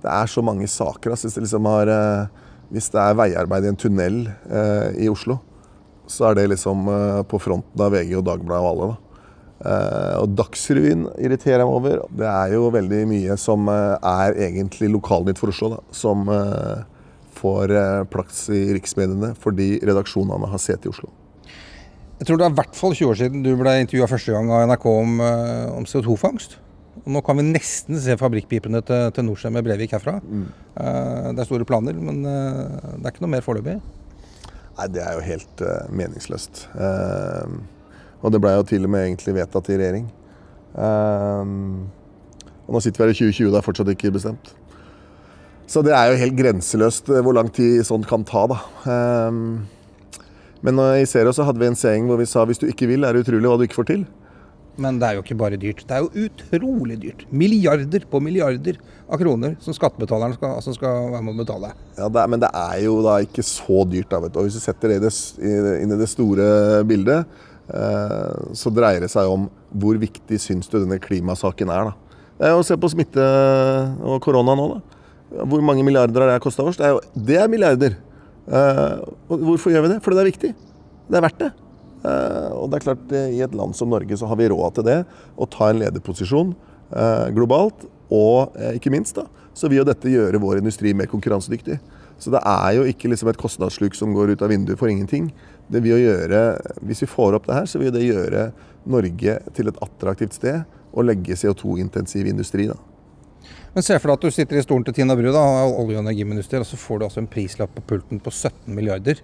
det 0.02 0.10
er 0.10 0.32
så 0.32 0.42
mange 0.46 0.68
saker. 0.70 1.14
Jeg 1.14 1.30
det 1.36 1.44
liksom 1.46 1.68
har, 1.70 1.92
uh, 1.92 2.48
hvis 2.74 2.90
det 2.94 3.04
er 3.04 3.18
veiarbeid 3.20 3.68
i 3.68 3.70
en 3.70 3.78
tunnel 3.78 4.24
uh, 4.50 4.90
i 4.98 5.10
Oslo, 5.12 5.38
så 6.10 6.30
er 6.30 6.40
det 6.40 6.48
liksom 6.50 6.88
på 7.30 7.38
fronten 7.38 7.82
av 7.86 7.92
VG 7.94 8.16
og 8.18 8.24
Dagbladet 8.26 8.64
og 8.66 8.70
alle. 8.72 8.86
da. 8.90 9.74
Og 10.24 10.32
Dagsrevyen 10.34 11.04
irriterer 11.22 11.62
jeg 11.62 11.68
meg 11.70 11.76
over. 11.76 12.00
Det 12.18 12.26
er 12.26 12.56
jo 12.56 12.72
veldig 12.74 13.02
mye 13.12 13.36
som 13.38 13.70
er 13.70 14.34
egentlig 14.48 14.90
lokalnytt 14.90 15.38
for 15.38 15.54
Oslo, 15.54 15.70
da, 15.76 15.84
som 15.94 16.26
får 17.38 17.76
plass 18.10 18.48
i 18.50 18.64
riksmediene 18.74 19.36
fordi 19.38 19.76
redaksjonene 19.86 20.50
har 20.50 20.64
sete 20.64 20.90
i 20.90 20.94
Oslo. 20.96 21.12
Jeg 22.18 22.26
tror 22.26 22.42
det 22.42 22.48
er 22.48 22.56
i 22.56 22.60
hvert 22.64 22.82
fall 22.82 22.98
20 22.98 23.12
år 23.12 23.22
siden 23.22 23.46
du 23.46 23.52
ble 23.62 23.76
intervjua 23.84 24.10
første 24.10 24.34
gang 24.34 24.50
av 24.50 24.66
NRK 24.72 24.90
om, 24.96 25.22
om 25.78 25.86
CO2-fangst. 25.94 26.58
Nå 27.10 27.24
kan 27.26 27.40
vi 27.40 27.48
nesten 27.48 27.98
se 28.02 28.18
fabrikkpipene 28.20 28.84
til, 28.86 29.08
til 29.16 29.26
Norcem 29.26 29.56
med 29.56 29.66
Brevik 29.66 29.96
herfra. 29.96 30.20
Mm. 30.22 30.46
det 31.34 31.42
er 31.42 31.48
store 31.48 31.66
planer, 31.66 31.98
men 31.98 32.22
det 32.22 33.02
er 33.02 33.10
ikke 33.10 33.24
noe 33.26 33.34
mer 33.34 33.46
foreløpig? 33.46 33.80
Nei, 34.80 34.88
det 34.94 35.02
er 35.04 35.18
jo 35.18 35.24
helt 35.26 35.64
meningsløst. 35.92 36.68
Uh, 36.72 37.58
og 38.24 38.32
det 38.32 38.40
blei 38.44 38.54
jo 38.56 38.68
til 38.68 38.86
og 38.88 38.94
med 38.94 39.08
egentlig 39.08 39.36
vedtatt 39.36 39.72
i 39.74 39.80
regjering. 39.80 40.06
Uh, 40.72 41.84
og 42.70 42.78
nå 42.78 42.82
sitter 42.86 43.02
vi 43.02 43.10
her 43.10 43.12
i 43.16 43.18
2020, 43.18 43.50
det 43.50 43.60
er 43.60 43.66
fortsatt 43.66 43.92
ikke 43.96 44.14
bestemt. 44.16 44.54
Så 45.70 45.84
det 45.86 45.94
er 45.94 46.12
jo 46.12 46.22
helt 46.22 46.38
grenseløst 46.38 47.12
eh, 47.14 47.22
hvor 47.26 47.36
lang 47.38 47.50
tid 47.54 47.84
sånt 47.86 48.08
kan 48.10 48.24
ta, 48.26 48.46
da. 48.50 48.58
Men 50.66 50.82
i 50.98 51.06
Zero 51.10 51.34
så 51.34 51.46
hadde 51.46 51.62
vi 51.62 51.68
en 51.70 51.78
seing 51.78 52.08
hvor 52.10 52.18
vi 52.18 52.26
sa 52.30 52.42
hvis 52.50 52.62
du 52.62 52.66
ikke 52.70 52.90
vil, 52.90 53.06
er 53.06 53.14
det 53.14 53.22
utrolig 53.24 53.52
hva 53.52 53.58
du 53.60 53.66
ikke 53.68 53.78
får 53.78 53.90
til. 53.92 54.02
Men 54.80 55.00
det 55.02 55.10
er 55.10 55.18
jo 55.18 55.26
ikke 55.26 55.38
bare 55.40 55.60
dyrt. 55.60 55.84
Det 55.88 55.98
er 55.98 56.06
jo 56.06 56.28
utrolig 56.30 57.00
dyrt. 57.02 57.26
Milliarder 57.32 58.06
på 58.10 58.22
milliarder 58.24 58.80
av 59.10 59.20
kroner 59.22 59.58
som 59.64 59.76
skattebetalerne 59.76 60.38
skal, 60.38 60.56
altså 60.62 60.74
skal 60.78 61.12
være 61.14 61.26
med 61.26 61.36
å 61.36 61.42
betale. 61.42 61.74
Ja, 61.98 62.08
det 62.08 62.24
er, 62.24 62.32
Men 62.32 62.44
det 62.46 62.50
er 62.56 62.80
jo 62.86 63.00
da 63.06 63.20
ikke 63.26 63.46
så 63.46 63.84
dyrt. 63.90 64.10
da, 64.12 64.24
vet 64.24 64.34
du. 64.34 64.40
Og 64.40 64.48
Hvis 64.48 64.60
du 64.60 64.64
setter 64.64 64.96
det 64.96 65.14
inn 65.84 65.92
i 65.92 66.00
det 66.00 66.10
store 66.12 66.50
bildet, 66.88 67.28
Eh, 67.70 68.54
så 68.58 68.72
dreier 68.74 69.04
det 69.04 69.12
seg 69.14 69.30
om 69.30 69.46
hvor 69.70 69.98
viktig 70.02 70.40
syns 70.42 70.70
du 70.72 70.80
denne 70.80 70.98
klimasaken 71.02 71.70
er. 71.70 71.92
da. 71.92 72.22
Det 72.40 72.48
er 72.48 72.56
jo 72.56 72.64
å 72.64 72.66
Se 72.66 72.78
på 72.80 72.90
smitte 72.90 73.26
og 74.02 74.22
korona 74.26 74.56
nå. 74.58 74.68
da. 74.74 75.44
Hvor 75.46 75.62
mange 75.62 75.86
milliarder 75.86 76.26
har 76.26 76.32
det 76.34 76.42
kosta 76.42 76.66
oss? 76.66 76.80
Det 76.80 76.88
er, 76.88 76.96
jo, 76.96 77.02
det 77.14 77.38
er 77.38 77.52
milliarder. 77.52 77.98
Uh, 78.50 79.06
hvorfor 79.30 79.70
gjør 79.70 79.86
vi 79.86 79.92
det? 79.94 80.00
Fordi 80.02 80.18
det 80.18 80.24
er 80.24 80.32
viktig. 80.32 80.52
Det 81.10 81.20
er 81.20 81.26
verdt 81.28 81.44
det. 81.44 81.50
Uh, 82.00 82.56
og 82.56 82.70
det 82.72 82.80
er 82.80 82.86
klart, 82.88 83.12
I 83.12 83.42
et 83.44 83.56
land 83.58 83.76
som 83.76 83.92
Norge 83.92 84.18
så 84.20 84.30
har 84.30 84.40
vi 84.40 84.50
råd 84.52 84.80
til 84.80 84.88
det. 84.88 85.00
Å 85.36 85.50
ta 85.52 85.72
en 85.72 85.82
lederposisjon 85.82 86.54
uh, 86.56 87.28
globalt. 87.36 87.88
Og 88.10 88.56
ikke 88.74 88.90
minst 88.90 89.20
da, 89.20 89.28
så 89.54 89.70
vil 89.70 89.84
jo 89.84 89.90
dette 89.90 90.10
gjøre 90.10 90.40
vår 90.42 90.64
industri 90.64 90.96
mer 90.98 91.10
konkurransedyktig. 91.12 91.78
Så 92.20 92.34
det 92.34 92.42
er 92.44 92.74
jo 92.76 92.88
ikke 92.90 93.12
liksom 93.12 93.30
et 93.32 93.40
kostnadssluk 93.40 93.96
som 93.96 94.16
går 94.16 94.34
ut 94.34 94.42
av 94.44 94.52
vinduet 94.52 94.80
for 94.80 94.92
ingenting. 94.92 95.30
Det 95.72 95.82
vil 95.86 96.02
gjøre, 96.02 96.60
Hvis 96.82 97.04
vi 97.06 97.08
får 97.08 97.38
opp 97.38 97.48
det 97.48 97.56
her, 97.56 97.66
så 97.66 97.80
vil 97.80 97.94
det 97.96 98.04
gjøre 98.04 98.52
Norge 98.86 99.40
til 99.54 99.70
et 99.70 99.82
attraktivt 99.86 100.36
sted 100.36 100.64
å 100.92 101.06
legge 101.06 101.38
CO2-intensiv 101.38 102.28
industri. 102.28 102.68
da. 102.68 102.76
Men 103.74 103.84
Se 103.84 103.98
for 104.00 104.10
deg 104.10 104.18
at 104.18 104.26
du 104.26 104.32
sitter 104.32 104.58
i 104.58 104.64
stolen 104.66 104.84
til 104.84 104.94
Tina 104.94 105.16
Bru, 105.16 105.32
da, 105.32 105.44
olje- 105.70 106.00
og 106.00 106.04
energiminister, 106.04 106.60
og 106.60 106.66
så 106.66 106.76
får 106.76 107.00
du 107.00 107.06
altså 107.06 107.22
en 107.22 107.30
prislapp 107.30 107.76
på 107.76 107.86
pulten 107.94 108.20
på 108.20 108.32
17 108.32 108.74
milliarder. 108.74 109.22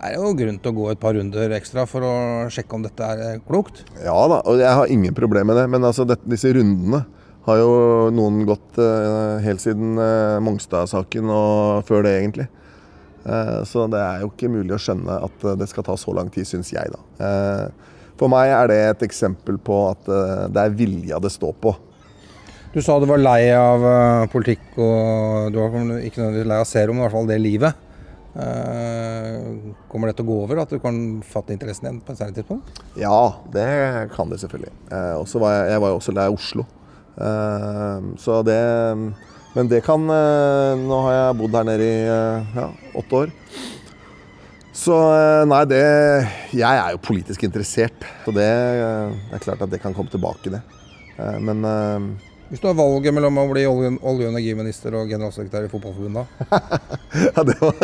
Det 0.00 0.14
er 0.14 0.16
jo 0.16 0.30
grunn 0.32 0.56
til 0.56 0.72
å 0.72 0.76
gå 0.78 0.84
et 0.88 1.00
par 1.00 1.12
runder 1.12 1.52
ekstra 1.52 1.82
for 1.84 2.04
å 2.08 2.12
sjekke 2.48 2.72
om 2.72 2.84
dette 2.86 3.04
er 3.04 3.40
klokt? 3.44 3.82
Ja 4.00 4.14
da, 4.32 4.38
og 4.48 4.56
jeg 4.56 4.72
har 4.78 4.88
ingen 4.88 5.12
problemer 5.12 5.50
med 5.50 5.58
det. 5.60 5.66
Men 5.74 5.84
altså, 5.84 6.06
dette, 6.08 6.24
disse 6.24 6.48
rundene 6.56 7.02
har 7.44 7.58
jo 7.60 7.74
noen 8.16 8.46
gått 8.48 8.80
eh, 8.80 9.42
helt 9.44 9.60
siden 9.60 10.00
eh, 10.00 10.38
Mongstad-saken 10.40 11.28
og 11.34 11.84
før 11.88 12.06
det, 12.06 12.14
egentlig. 12.16 12.46
Eh, 13.28 13.58
så 13.68 13.84
det 13.92 14.00
er 14.00 14.24
jo 14.24 14.30
ikke 14.32 14.48
mulig 14.54 14.72
å 14.78 14.80
skjønne 14.80 15.18
at 15.28 15.46
det 15.60 15.68
skal 15.68 15.84
ta 15.90 15.98
så 16.00 16.16
lang 16.16 16.32
tid, 16.32 16.48
syns 16.48 16.72
jeg, 16.72 16.96
da. 16.96 17.28
for 18.16 18.32
meg 18.32 18.54
er 18.56 18.72
det 18.72 18.80
et 18.86 19.06
eksempel 19.10 19.60
på 19.60 19.82
at 19.90 20.08
det 20.48 20.64
er 20.64 20.80
vilja 20.80 21.20
det 21.20 21.32
står 21.36 21.52
på. 21.60 21.74
Du 22.72 22.80
sa 22.80 22.96
du 23.02 23.04
var 23.10 23.20
lei 23.20 23.52
av 23.52 23.84
politikk, 24.32 24.64
og 24.80 25.52
du 25.52 25.60
var 25.60 25.76
ikke 26.00 26.24
nødvendigvis 26.24 26.50
lei 26.54 26.60
av 26.64 26.68
serum, 26.72 26.96
men 26.96 27.04
i 27.04 27.08
hvert 27.08 27.18
fall 27.18 27.32
det 27.34 27.40
livet. 27.44 27.86
Kommer 29.90 30.10
det 30.10 30.16
til 30.18 30.26
å 30.26 30.30
gå 30.30 30.36
over, 30.44 30.60
at 30.62 30.70
du 30.70 30.78
kan 30.82 30.98
fatte 31.26 31.50
interessen 31.54 31.88
igjen 31.88 32.02
på 32.06 32.14
et 32.14 32.20
senere 32.20 32.36
tidspunkt? 32.36 32.82
Ja, 33.00 33.42
det 33.50 33.66
kan 34.14 34.30
det 34.30 34.38
selvfølgelig. 34.42 34.70
var 35.42 35.56
jeg, 35.56 35.72
jeg 35.72 35.82
var 35.82 35.90
jo 35.90 35.98
også 35.98 36.14
lei 36.14 36.28
Oslo. 36.30 36.66
Ehm, 37.20 38.14
så 38.18 38.42
det 38.42 38.60
Men 39.54 39.68
det 39.68 39.82
kan 39.84 40.00
eh, 40.06 40.78
Nå 40.78 41.00
har 41.08 41.16
jeg 41.16 41.38
bodd 41.40 41.56
her 41.58 41.66
nede 41.66 41.84
i 41.86 42.00
eh, 42.06 42.56
ja, 42.56 42.68
åtte 42.96 43.22
år. 43.24 43.32
Så 44.72 44.94
eh, 44.94 45.44
nei, 45.50 45.64
det 45.68 45.82
Jeg 46.54 46.70
er 46.70 46.94
jo 46.94 47.02
politisk 47.02 47.44
interessert. 47.44 48.06
Så 48.24 48.34
det, 48.36 48.46
det 48.46 49.36
er 49.36 49.44
klart 49.44 49.66
at 49.66 49.72
det 49.72 49.82
kan 49.82 49.96
komme 49.96 50.12
tilbake, 50.12 50.54
det. 50.54 50.62
Men 51.42 51.60
Hvis 52.50 52.58
du 52.58 52.66
har 52.66 52.74
valget 52.74 53.14
mellom 53.14 53.36
å 53.38 53.44
bli 53.46 53.62
olje- 53.70 53.92
og 54.02 54.22
energiminister 54.26 54.94
og 54.98 55.10
generalsekretær 55.12 55.68
i 55.68 55.70
Fotballforbundet, 55.70 56.26
da? 56.26 56.58
ja, 57.28 57.44
det 57.46 57.54
var, 57.60 57.76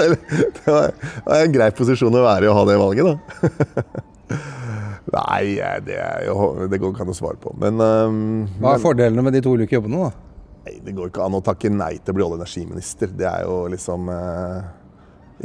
det 0.56 0.64
var, 0.66 0.96
en 1.36 1.54
grei 1.54 1.68
posisjon 1.70 2.18
å 2.18 2.24
være 2.24 2.48
i 2.48 2.50
å 2.50 2.56
ha 2.56 2.64
det 2.66 2.78
valget, 2.80 3.06
da. 3.06 4.02
Nei, 5.16 5.54
det, 5.86 6.00
jo, 6.26 6.66
det 6.66 6.80
går 6.82 6.90
ikke 6.96 7.06
an 7.06 7.12
å 7.12 7.14
svare 7.14 7.38
på. 7.38 7.54
Men, 7.62 7.78
um, 7.78 8.18
Hva 8.58 8.74
er 8.74 8.82
fordelene 8.82 9.22
med 9.22 9.38
de 9.38 9.44
to 9.46 9.54
ulike 9.54 9.78
jobbene, 9.78 10.08
da? 10.08 10.42
Nei, 10.66 10.80
Det 10.82 10.96
går 10.98 11.14
ikke 11.14 11.28
an 11.30 11.38
å 11.38 11.44
takke 11.46 11.70
nei 11.70 11.92
til 12.00 12.10
å 12.10 12.18
bli 12.18 12.26
olje- 12.26 12.40
og 12.40 12.42
energiminister. 12.42 13.14
Det 13.14 13.30
er 13.30 13.46
jo 13.46 13.62
liksom 13.70 14.10
uh, 14.10 14.66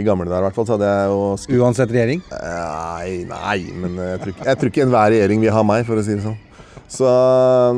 I 0.02 0.08
gamle 0.08 0.26
dager 0.32 0.48
i 0.48 0.50
hvert 0.50 0.58
fall 0.58 0.66
så 0.66 0.80
hadde 0.80 0.90
jeg 0.90 1.14
jo 1.14 1.22
skutt. 1.44 1.60
Uansett 1.62 1.94
regjering? 1.94 2.26
Nei, 2.34 3.22
nei, 3.30 3.60
men 3.86 4.02
jeg 4.02 4.24
tror, 4.24 4.34
ikke, 4.34 4.50
jeg 4.50 4.64
tror 4.64 4.74
ikke 4.74 4.88
enhver 4.90 5.14
regjering 5.14 5.46
vil 5.46 5.60
ha 5.60 5.68
meg, 5.76 5.86
for 5.86 6.02
å 6.02 6.10
si 6.10 6.18
det 6.18 6.26
sånn. 6.26 6.42
Så 6.92 7.08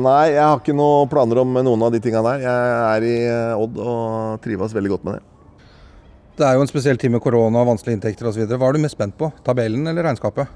nei, 0.02 0.32
jeg 0.34 0.42
har 0.42 0.58
ikke 0.58 0.74
noen 0.74 1.10
planer 1.10 1.38
om 1.44 1.54
noen 1.60 1.86
av 1.86 1.92
de 1.94 2.00
tinga 2.02 2.22
der. 2.26 2.42
Jeg 2.42 2.72
er 2.88 3.06
i 3.06 3.14
eh, 3.28 3.62
Odd 3.62 3.78
og 3.78 4.42
trives 4.42 4.74
veldig 4.74 4.96
godt 4.96 5.06
med 5.06 5.20
det. 5.20 5.22
Det 6.34 6.42
er 6.48 6.56
jo 6.56 6.64
en 6.64 6.70
spesiell 6.70 6.98
tid 6.98 7.12
med 7.14 7.22
korona 7.22 7.60
og 7.62 7.68
vanskelige 7.68 8.00
inntekter 8.00 8.26
osv. 8.26 8.42
Hva 8.50 8.66
er 8.66 8.74
du 8.74 8.82
mest 8.82 8.96
spent 8.98 9.14
på? 9.14 9.28
Tabellen 9.46 9.86
eller 9.86 10.02
regnskapet? 10.08 10.50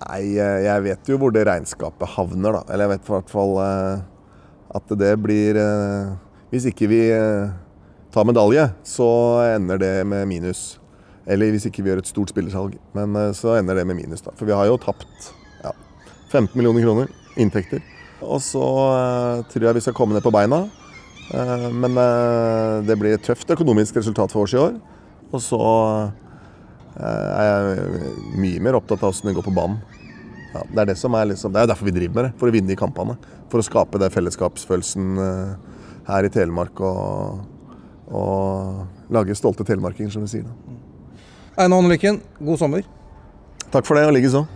Nei, 0.00 0.34
jeg 0.34 0.82
vet 0.82 1.08
jo 1.08 1.20
hvor 1.22 1.30
det 1.32 1.46
regnskapet 1.46 2.10
havner, 2.16 2.58
da. 2.58 2.64
Eller 2.66 2.88
jeg 2.88 2.94
vet 2.96 3.06
i 3.06 3.14
hvert 3.14 3.30
fall 3.30 3.54
eh, 3.62 4.02
at 4.76 4.96
det 4.98 5.12
blir 5.22 5.60
eh, 5.62 6.10
Hvis 6.50 6.66
ikke 6.72 6.90
vi 6.90 7.00
eh, 7.14 7.54
tar 8.10 8.26
medalje, 8.26 8.66
så 8.82 9.08
ender 9.54 9.78
det 9.78 9.94
med 10.10 10.26
minus. 10.26 10.80
Eller 11.22 11.54
hvis 11.54 11.70
ikke 11.70 11.86
vi 11.86 11.94
gjør 11.94 12.02
et 12.02 12.10
stort 12.10 12.34
spillersalg. 12.34 12.74
Men 12.98 13.14
så 13.34 13.54
ender 13.60 13.78
det 13.78 13.86
med 13.86 14.02
minus, 14.02 14.26
da. 14.26 14.34
For 14.34 14.50
vi 14.50 14.58
har 14.58 14.66
jo 14.66 14.78
tapt 14.82 15.30
15 16.32 16.52
millioner 16.56 16.84
kroner 16.84 17.12
inntekter. 17.36 17.82
Og 18.24 18.40
så 18.42 18.64
tror 19.52 19.68
jeg 19.68 19.76
vi 19.76 19.84
skal 19.84 19.96
komme 19.96 20.16
ned 20.16 20.24
på 20.24 20.32
beina. 20.34 20.64
Men 21.74 21.98
det 22.86 22.96
blir 22.98 23.16
et 23.16 23.24
tøft 23.26 23.50
økonomisk 23.52 23.98
resultat 23.98 24.32
for 24.32 24.46
oss 24.46 24.54
i 24.56 24.60
år. 24.62 24.78
Og 25.34 25.42
så 25.42 25.60
Eh, 26.96 27.32
er 27.36 27.48
jeg 27.50 28.12
mye 28.40 28.62
mer 28.64 28.78
opptatt 28.78 29.02
av 29.04 29.12
åssen 29.12 29.28
det 29.28 29.36
går 29.36 29.44
på 29.44 29.54
banen. 29.56 29.82
Ja, 30.54 30.62
det 30.64 30.80
er 30.80 30.90
det 30.92 30.96
som 30.96 31.16
er 31.18 31.28
liksom, 31.28 31.52
det 31.52 31.60
er 31.60 31.68
derfor 31.68 31.88
vi 31.90 31.92
driver 31.92 32.16
med 32.16 32.28
det, 32.28 32.32
for 32.40 32.48
å 32.48 32.54
vinne 32.54 32.72
de 32.72 32.78
kampene. 32.78 33.18
For 33.52 33.60
å 33.60 33.66
skape 33.66 34.00
den 34.00 34.14
fellesskapsfølelsen 34.14 35.20
eh, 35.20 35.74
her 36.08 36.28
i 36.28 36.32
Telemark 36.32 36.80
og, 36.80 37.42
og 38.08 39.12
lage 39.12 39.36
stolte 39.36 39.66
telemarkinger, 39.68 40.14
som 40.14 40.24
vi 40.24 40.38
sier. 40.38 40.48
Einar 41.56 41.82
Håndelykken, 41.82 42.22
god 42.40 42.64
sommer. 42.64 42.88
Takk 43.68 43.84
for 43.84 43.98
det, 43.98 44.08
og 44.08 44.16
likeså. 44.16 44.46